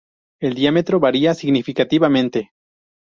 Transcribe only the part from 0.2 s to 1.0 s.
El diámetro